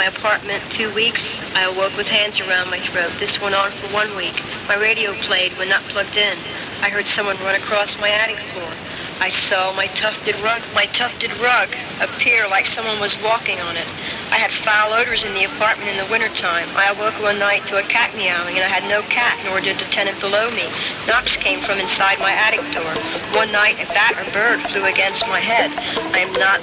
[0.00, 1.36] my apartment two weeks.
[1.54, 3.12] I awoke with hands around my throat.
[3.20, 4.32] This went on for one week.
[4.66, 6.38] My radio played when not plugged in.
[6.80, 8.72] I heard someone run across my attic floor.
[9.20, 11.68] I saw my tufted rug, my tufted rug
[12.00, 13.84] appear like someone was walking on it.
[14.30, 16.70] I had foul odors in the apartment in the wintertime.
[16.78, 19.74] I awoke one night to a cat meowing, and I had no cat, nor did
[19.76, 20.70] the tenant below me.
[21.10, 22.94] Knocks came from inside my attic door.
[23.34, 25.74] One night, a bat or bird flew against my head.
[26.14, 26.62] I am not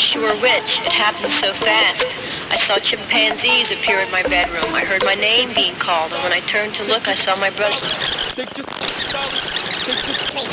[0.00, 0.80] sure which.
[0.88, 2.08] It happened so fast.
[2.48, 4.72] I saw chimpanzees appear in my bedroom.
[4.72, 7.50] I heard my name being called, and when I turned to look, I saw my
[7.50, 7.76] brother.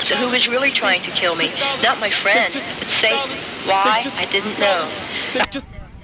[0.04, 1.50] So who was really trying to kill me?
[1.82, 3.32] Not my friend, but Satan.
[3.64, 4.04] Why?
[4.20, 4.92] I didn't know.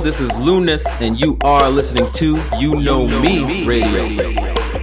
[0.00, 4.06] this is Lunas, and you are listening to You Know Me Radio.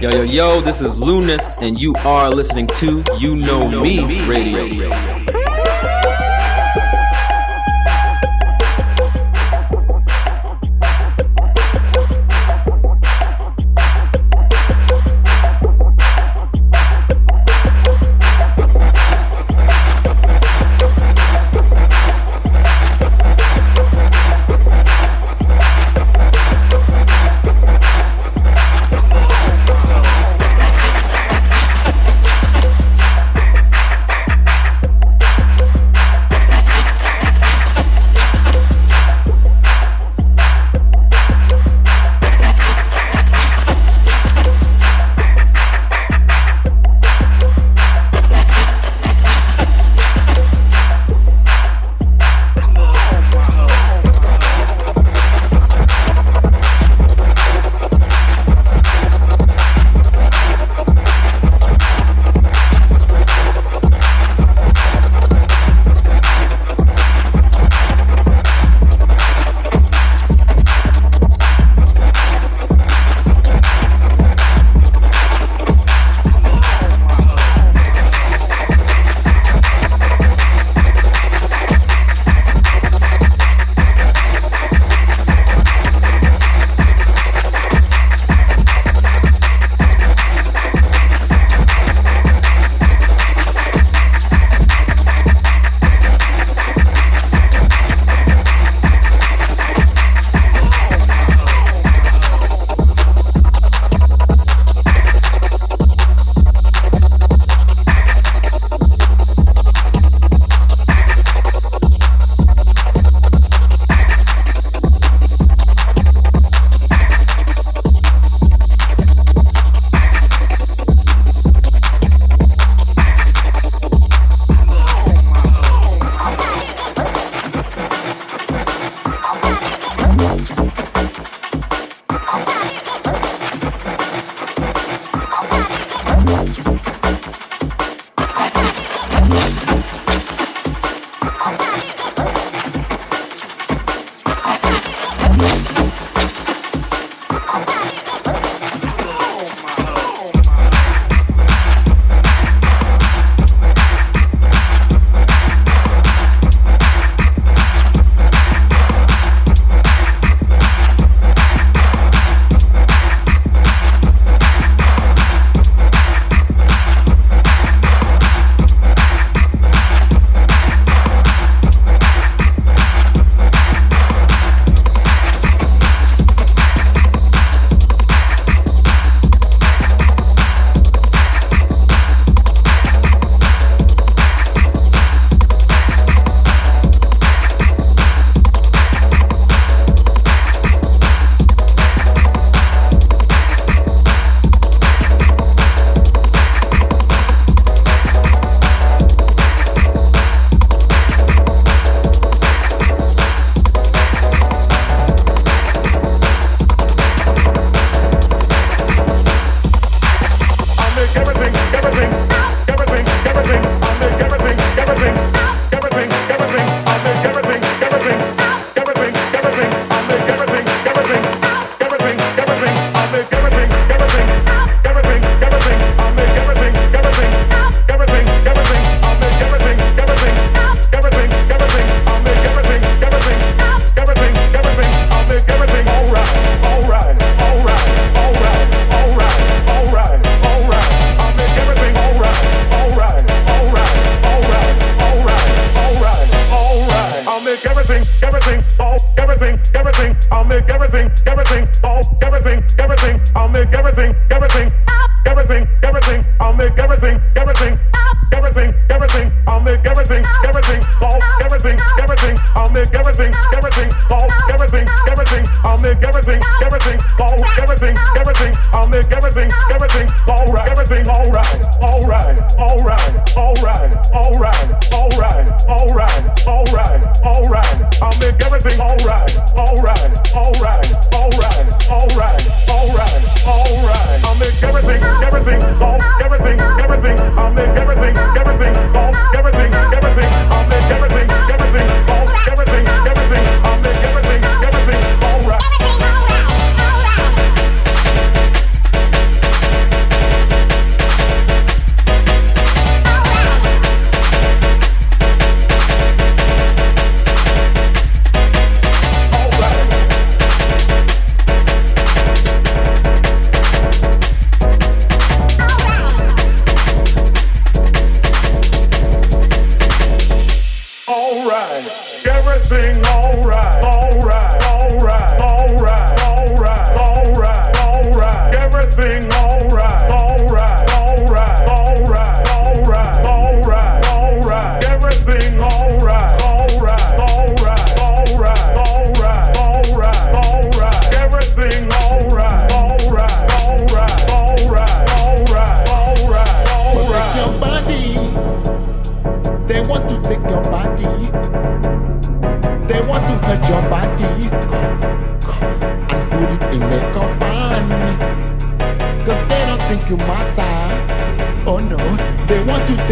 [0.00, 5.13] Yo, yo, yo, this is Lunas, and you are listening to You Know Me Radio.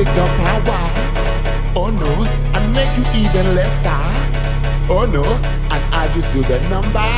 [0.04, 0.82] bigger power.
[1.76, 2.12] Oh no,
[2.52, 4.02] I make you even lesser.
[4.90, 5.22] Oh no,
[5.70, 7.08] I add you to the number.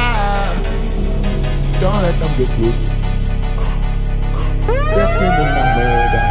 [1.80, 2.84] Don't let them get close.
[4.66, 6.26] They're screaming the murder.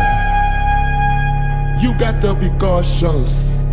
[1.81, 3.63] You got to be cautious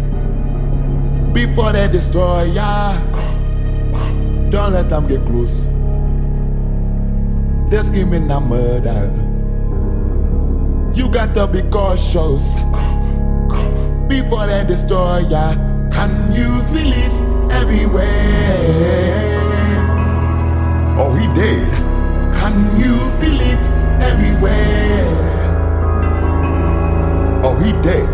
[1.32, 2.98] before they destroy ya.
[4.50, 5.68] Don't let them get close.
[7.70, 9.30] They're screaming the murder.
[10.92, 12.56] You got to be cautious
[14.30, 15.56] for the destroyer.
[15.90, 17.12] Can you feel it
[17.52, 18.06] everywhere?
[20.96, 21.68] Oh, he did.
[22.38, 23.64] Can you feel it
[24.00, 25.06] everywhere?
[27.42, 28.08] Oh, he did.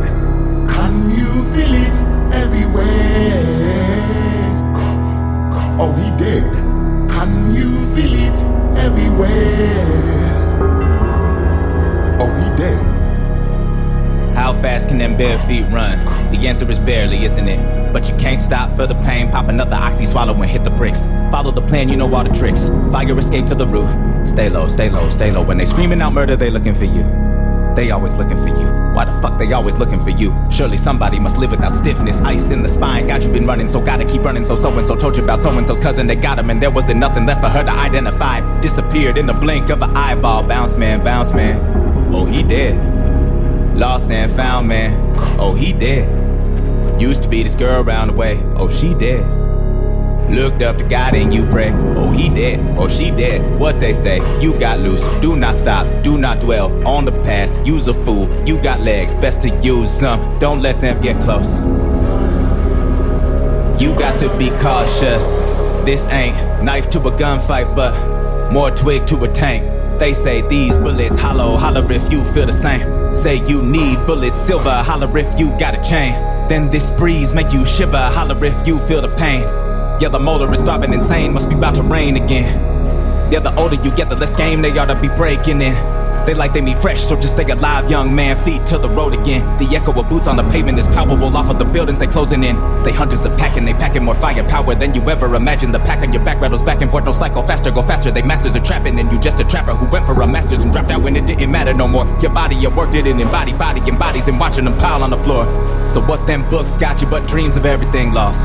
[0.74, 1.98] Can you feel it
[2.34, 3.44] everywhere?
[5.78, 6.50] Oh, he did.
[7.10, 8.38] Can you feel it
[8.78, 10.25] everywhere?
[22.92, 23.90] Fire escape to the roof.
[24.26, 25.42] Stay low, stay low, stay low.
[25.42, 27.02] When they screaming out murder, they looking for you.
[27.76, 28.66] They always looking for you.
[28.94, 30.34] Why the fuck they always looking for you?
[30.50, 33.06] Surely somebody must live without stiffness, ice in the spine.
[33.06, 34.46] God, you been running, so gotta keep running.
[34.46, 36.06] So so and so told you about so and so's cousin.
[36.06, 38.40] They got him, and there wasn't nothing left for her to identify.
[38.60, 40.48] Disappeared in the blink of an eyeball.
[40.48, 42.14] Bounce man, bounce man.
[42.14, 42.95] Oh, he dead.
[43.76, 45.14] Lost and found man.
[45.38, 46.08] Oh, he dead.
[47.00, 48.42] Used to be this girl around the way.
[48.56, 49.46] Oh, she dead.
[50.30, 51.72] Looked up to God and you pray.
[51.72, 53.60] Oh, he dead, Oh, she dead.
[53.60, 55.06] What they say, you got loose.
[55.20, 57.64] Do not stop, do not dwell on the past.
[57.64, 60.38] Use a fool, you got legs, best to use them.
[60.40, 61.60] Don't let them get close.
[63.80, 65.36] You got to be cautious.
[65.84, 69.64] This ain't knife to a gunfight, but more twig to a tank.
[70.00, 72.95] They say these bullets hollow, holler if you feel the same.
[73.16, 76.12] Say you need bullets, silver, holler if you got a chain.
[76.48, 79.40] Then this breeze make you shiver, holler if you feel the pain.
[80.00, 82.54] Yeah, the motor is driving insane, must be about to rain again.
[83.32, 85.95] Yeah, the older you get, the less game they ought to be breaking in.
[86.26, 88.36] They like they meet fresh, so just stay alive, young man.
[88.44, 89.42] Feet to the road again.
[89.60, 92.42] The echo of boots on the pavement is palpable off of the buildings they closing
[92.42, 92.56] in.
[92.82, 95.72] They hunters are packing, they packing more firepower than you ever imagined.
[95.72, 98.10] The pack on your back rattles back and forth, no cycle faster, go faster.
[98.10, 100.72] They masters are trapping, and you just a trapper who went for a masters and
[100.72, 102.04] dropped out when it didn't matter no more.
[102.20, 105.18] Your body, your work didn't embody body and bodies and watching them pile on the
[105.18, 105.44] floor.
[105.88, 108.42] So what them books got you but dreams of everything lost?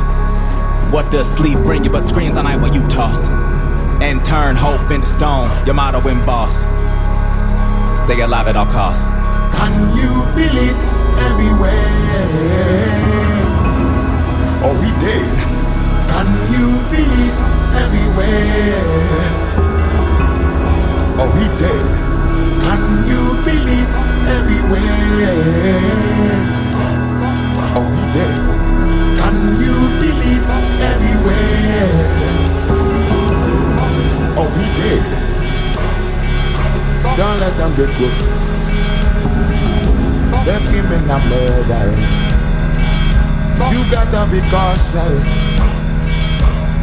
[0.94, 3.28] What does sleep bring you but screams all night while you toss?
[4.04, 6.64] And turn hope into stone, your motto in boss.
[8.12, 9.08] Stay alive at all costs.
[9.56, 10.82] Can you feel it
[11.30, 11.72] everywhere?
[14.66, 15.32] Oh, we did.
[16.12, 17.40] Can you feel it
[17.84, 18.84] everywhere?
[21.22, 22.11] Oh, we did.
[41.12, 41.92] A murder.
[43.68, 45.28] You gotta be cautious.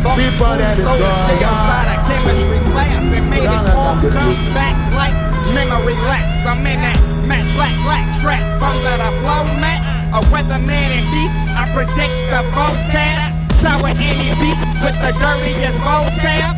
[0.04, 5.16] People that destroy a chemistry class and made it all come back like
[5.56, 6.44] memory lapse.
[6.44, 9.80] I'm in that matte black black strap under the blow mat.
[10.12, 13.32] A weatherman in beat, I predict the vocab.
[13.56, 16.52] Shower any beat with the dirtiest vocab.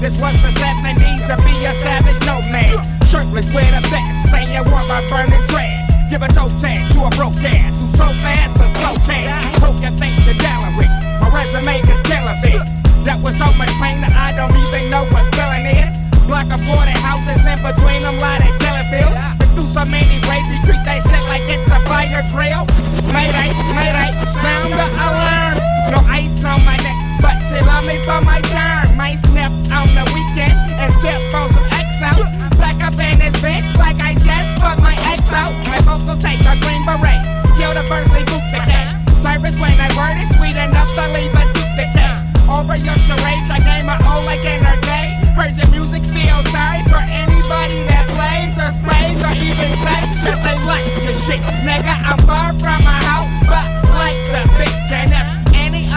[0.00, 2.84] This was the 70s to be a savage nomad.
[3.08, 5.83] Shirtless with a vest, staying warm by burning trash.
[6.10, 9.32] Give a toe tag to a broke ass who's so fast or slow cash.
[9.58, 10.36] Hope you think you're
[10.76, 10.92] with.
[11.20, 12.60] My resume is killing me.
[13.08, 15.92] That was so much pain that I don't even know what feeling is.
[16.28, 19.16] Block of boarded houses in between them, lot of killing fields.
[19.38, 22.64] But through so many ways, we treat that shit like it's a fire drill.
[23.12, 25.56] Mayday, mayday, sound the alarm.
[25.92, 28.96] No ice on my neck, but she love me for my charm.
[28.96, 31.73] Might snap on the weekend and sip on some
[32.04, 32.28] XO.
[32.60, 35.52] Back up in this bitch like I just fucked my ex out.
[35.68, 37.24] My folks will take a green beret,
[37.56, 38.92] kill the Berkeley boot the cat.
[39.10, 42.20] Cyrus when I word is sweet enough to leave a tooth the cat.
[42.44, 45.16] Over your charades, I gave my all like in her day.
[45.44, 50.56] Your music, feel sorry for anybody that plays or sprays or even says that they
[50.64, 51.38] like your shit.
[51.62, 54.90] Nigga, I'm far from my house, but life's a bitch.
[54.90, 55.33] And if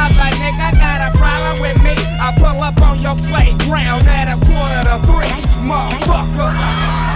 [0.07, 4.37] other nigga got a problem with me, I pull up on your playground at a
[4.45, 5.33] quarter to three,
[5.67, 7.06] motherfucker.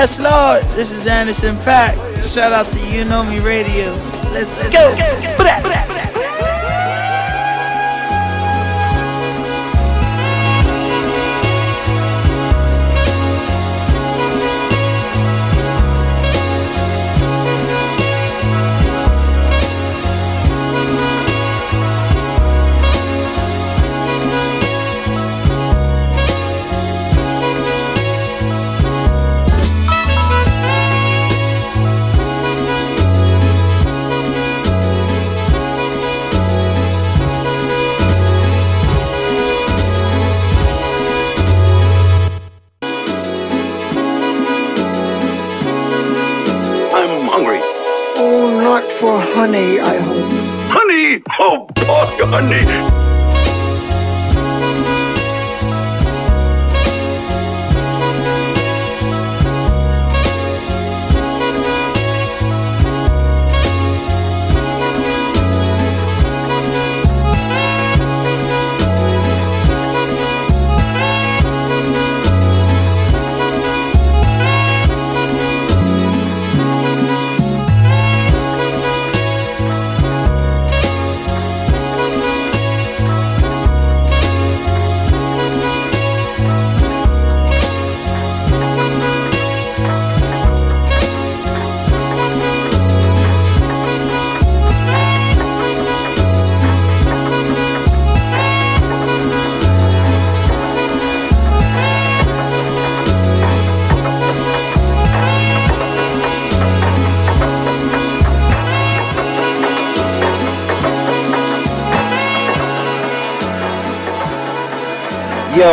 [0.00, 0.64] Yes, Lord.
[0.76, 2.24] This is Anderson .Paak.
[2.24, 3.92] Shout out to You Know Me Radio.
[4.32, 5.09] Let's go.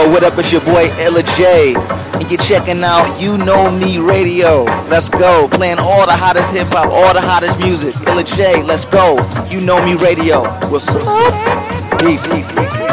[0.08, 0.38] What up?
[0.40, 1.76] It's your boy Illa J.
[1.76, 4.64] And you're checking out You Know Me Radio.
[4.90, 5.50] Let's go.
[5.50, 7.94] Playing all the hottest hip hop, all the hottest music.
[8.08, 9.20] Illa J, let's go.
[9.50, 10.44] You Know Me Radio.
[10.70, 12.00] What's up?
[12.00, 12.87] Peace.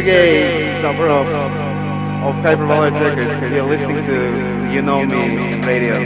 [0.00, 1.28] Sergey Savarov
[2.24, 5.96] of Hyperbolic Records, and you're listening to You Know Me Radio.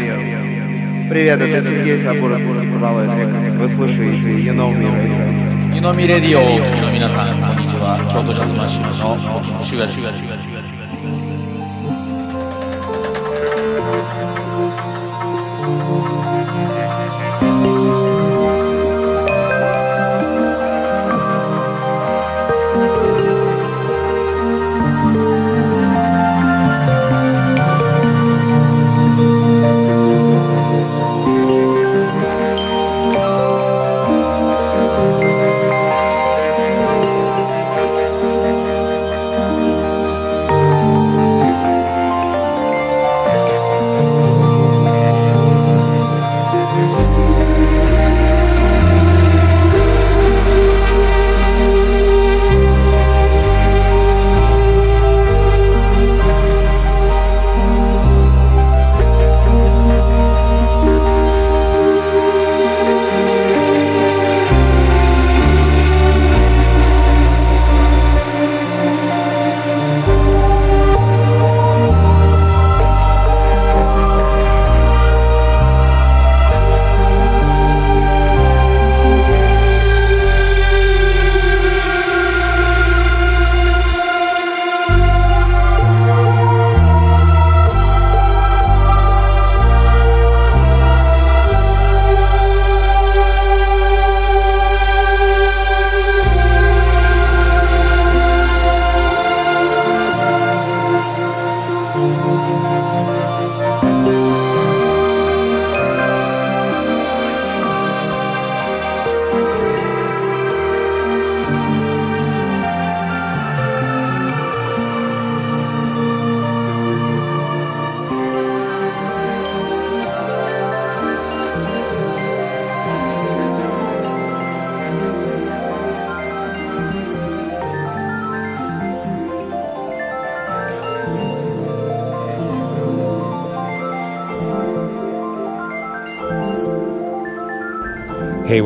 [1.08, 3.56] Привет, это Сергей Сабуров из Hyperbolic Records.
[3.56, 5.74] Вы слушаете You Know Me Radio.
[5.74, 7.98] You Know Me Radio をお聞きの皆さん、こんにちは。
[8.10, 10.33] 京都ジャズマッシュルの沖野修也です。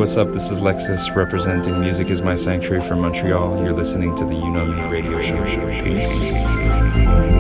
[0.10, 0.34] What's up?
[0.34, 3.62] This is Lexus representing Music is My Sanctuary from Montreal.
[3.62, 5.44] You're listening to the You Know Me radio show.
[5.84, 7.39] Peace.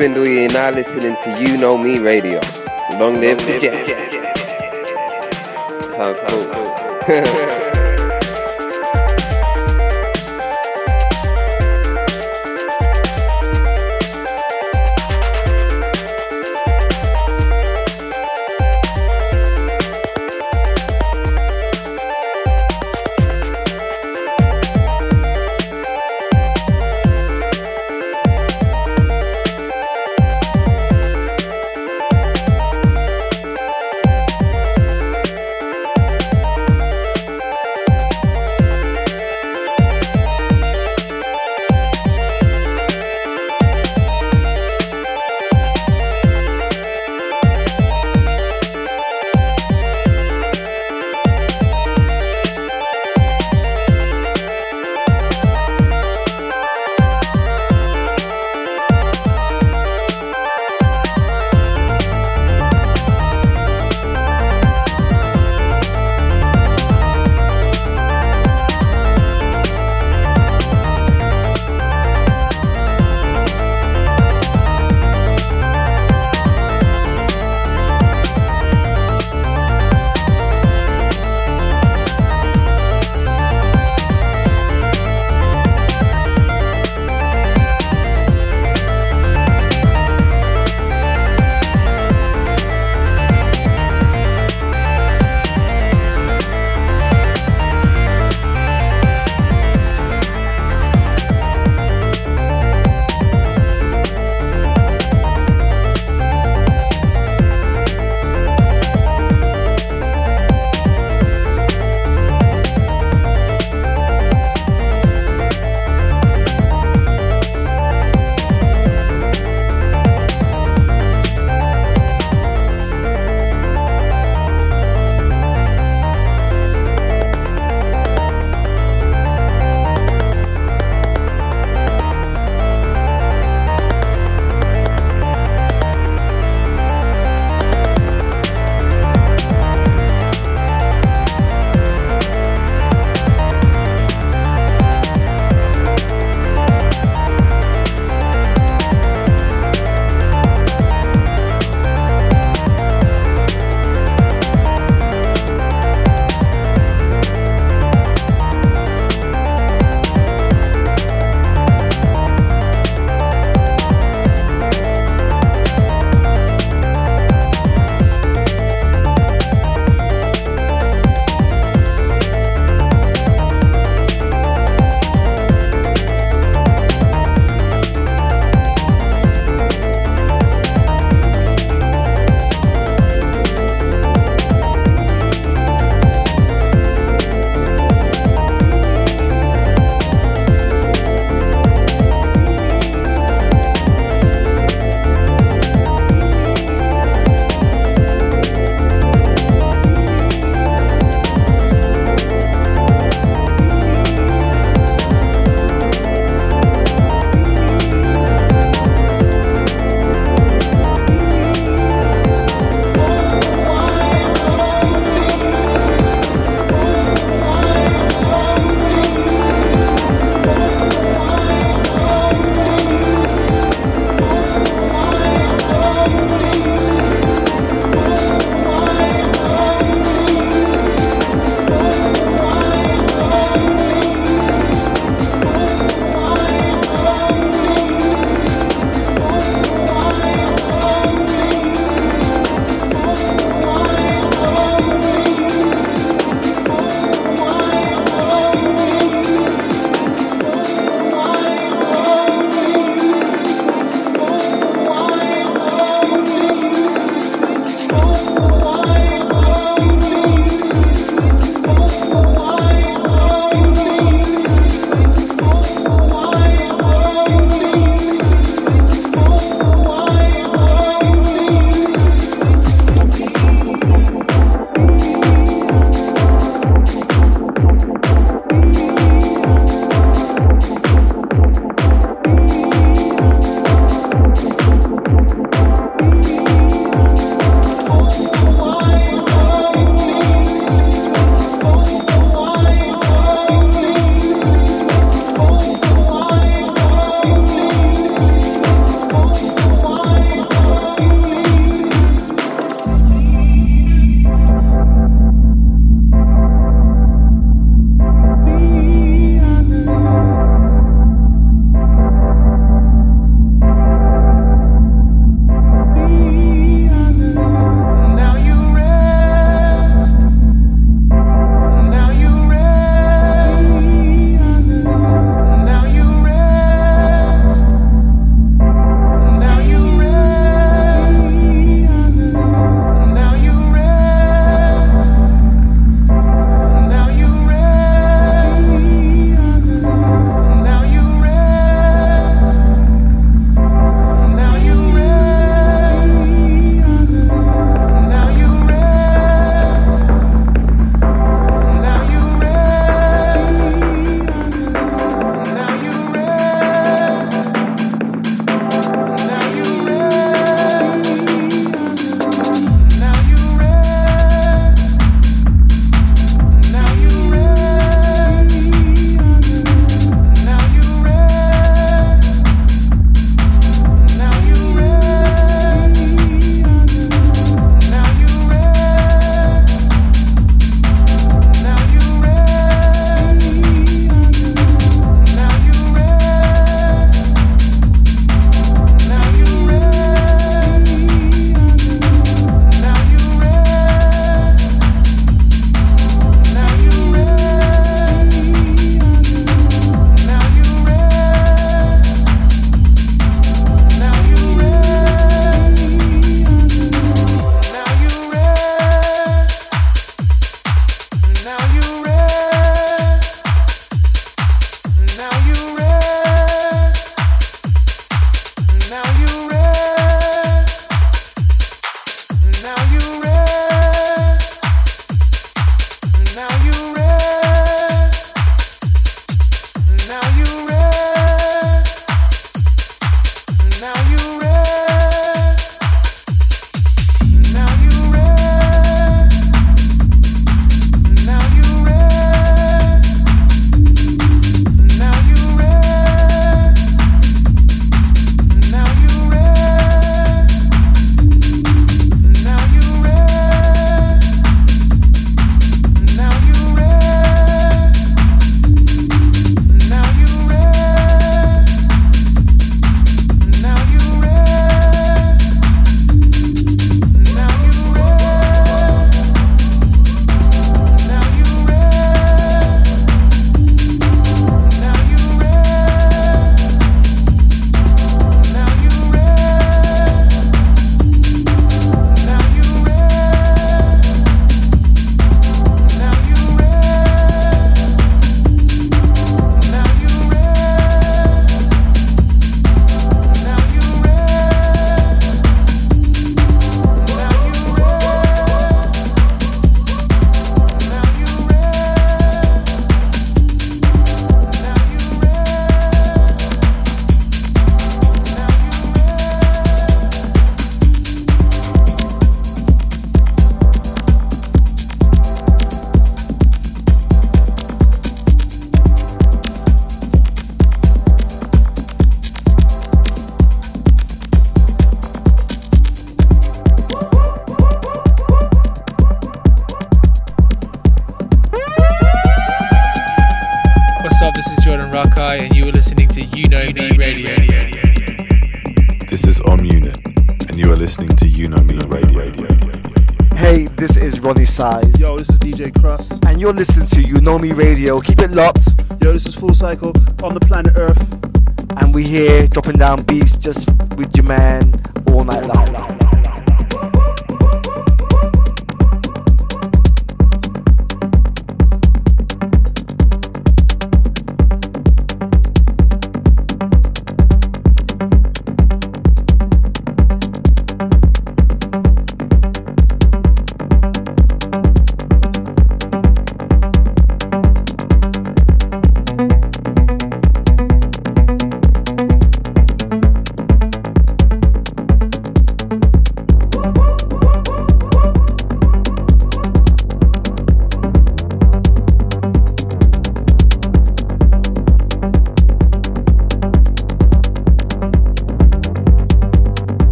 [0.00, 2.40] Yo, this is Swindle, and now listening to You Know Me Radio.
[2.98, 4.00] Long live the Jets.
[5.96, 7.66] Sounds cool.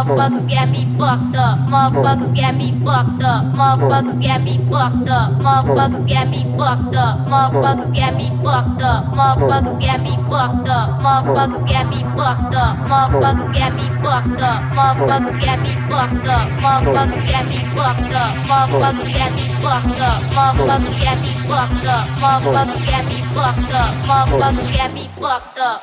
[0.00, 1.58] Motherfucker get me fucked up.
[1.68, 3.44] Motherfucker get me fucked up.
[3.52, 5.28] Motherfucker get me fucked up.
[5.36, 7.28] Motherfucker get me fucked up.
[7.28, 9.04] Motherfucker get me fucked up.
[9.12, 10.88] Motherfucker get me fucked up.
[11.04, 12.76] Motherfucker get me fucked up.
[12.88, 14.60] Motherfucker get me fucked up.
[14.72, 16.46] Motherfucker get me fucked up.
[16.64, 18.32] Motherfucker get me fucked up.
[18.48, 20.22] Motherfucker get me fucked up.
[20.32, 22.08] Motherfucker get me fucked up.
[22.24, 23.92] Motherfucker get me fucked up.
[24.08, 25.79] Motherfucker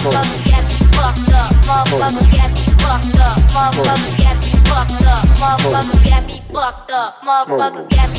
[0.00, 1.52] Motherfucker got me fucked up.
[1.68, 3.36] Motherfucker got me fucked up.
[3.52, 4.40] Motherfucker got me
[4.72, 5.36] fucked up.
[5.36, 7.06] Motherfucker got me fucked up.
[7.20, 8.16] Motherfucker got me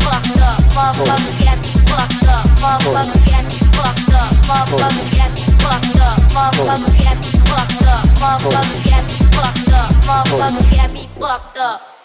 [0.00, 0.56] fucked up.
[0.72, 2.40] Motherfucker got me fucked up.
[2.56, 4.22] Motherfucker got me fucked up.
[8.16, 9.90] Motherfucker got me fucked up.
[10.06, 11.95] Motherfucker got me fucked up.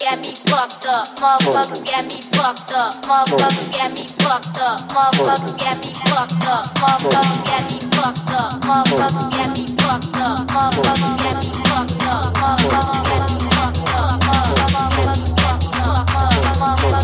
[0.00, 1.08] Got me fucked up.
[1.18, 3.02] Motherfucker got me fucked up.
[3.02, 4.78] Motherfucker got me fucked up.
[4.94, 6.70] Motherfucker got me fucked up.
[6.78, 8.62] Motherfucker got me fucked up.
[8.62, 10.46] Motherfucker got me fucked up.
[10.46, 12.30] Motherfucker got me fucked up.
[12.38, 13.90] Motherfucker got me fucked up.
[13.90, 14.22] Motherfucker got me fucked up.
[14.38, 15.26] Motherfucker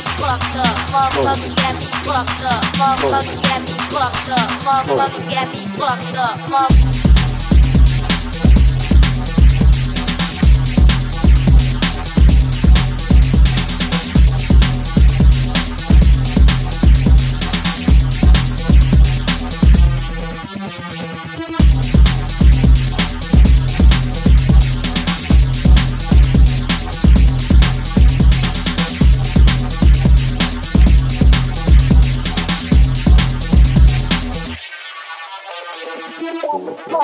[1.57, 2.62] got me fucked up.
[2.79, 4.49] Motherfucker got me fucked up.
[4.64, 6.39] Motherfucker got me fucked up.
[6.51, 7.16] Motherfucker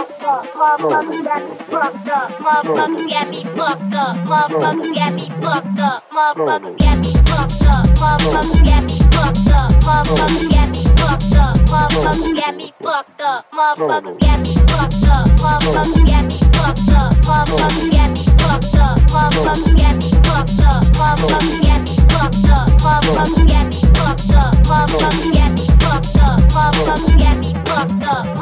[0.05, 0.47] fucked up.
[0.53, 2.31] Motherfucker got me fucked up.
[2.39, 4.17] Motherfucker got me fucked up.
[4.27, 6.03] Motherfucker got me fucked up.
[6.11, 7.87] Motherfucker got me fucked up.
[8.07, 9.73] Motherfucker got me fucked up.
[9.83, 11.57] Motherfucker got me fucked up.
[11.67, 13.47] Motherfucker got me fucked up.
[13.53, 15.29] Motherfucker got me fucked up.
[15.39, 17.19] Motherfucker got me fucked up.
[17.23, 18.99] Motherfucker got me fucked up.
[19.09, 20.93] Motherfucker got me me fucked up.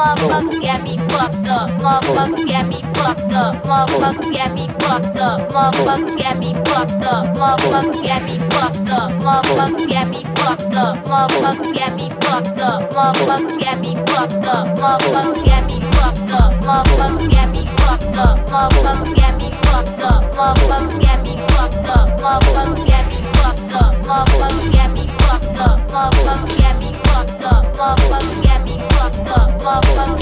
[0.01, 1.69] Motherfucker got me fucked up.
[1.73, 3.63] Motherfucker got me fucked up.
[3.65, 5.53] Motherfucker got me fucked up.
[5.53, 7.27] Motherfucker got me fucked up.
[7.37, 9.13] Motherfucker got me fucked up.
[9.21, 11.05] Motherfucker got me fucked up.
[11.05, 12.91] Motherfucker got me fucked up.
[12.91, 14.79] Motherfucker got me fucked up.
[14.79, 16.55] Motherfucker got me fucked up.
[16.65, 18.17] Motherfucker got me fucked up.
[18.17, 18.33] Motherfucker got me fucked up.
[18.49, 20.41] Motherfucker got me fucked up.
[20.43, 21.13] Motherfucker got
[28.65, 28.90] me.
[29.31, 30.21] Motherfucker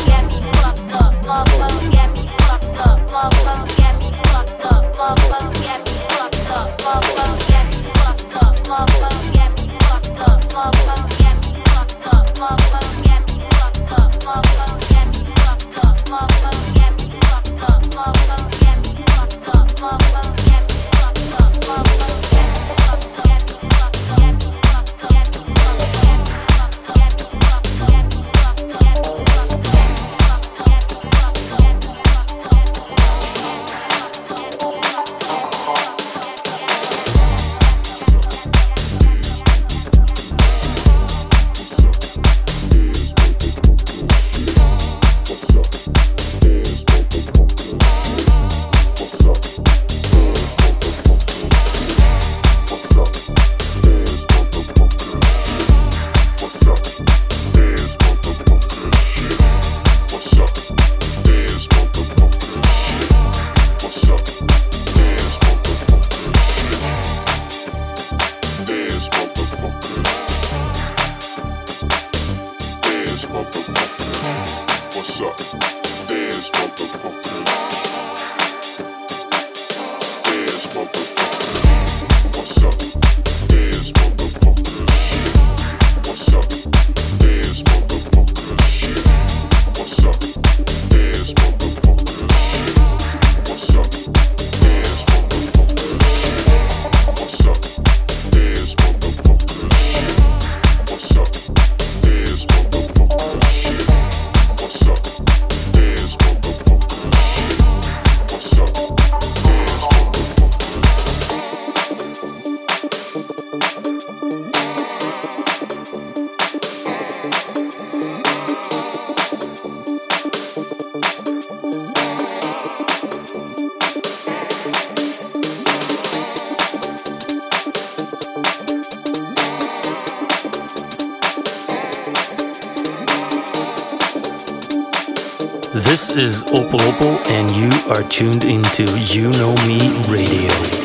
[136.51, 139.78] Opal Opal, and you are tuned into You Know Me
[140.09, 140.77] Radio.